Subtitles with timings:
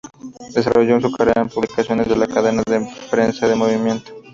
[0.55, 4.11] Desarrolló su carrera en publicaciones de la Cadena de Prensa del Movimiento.